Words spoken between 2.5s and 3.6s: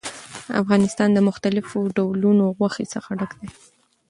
غوښې څخه ډک دی.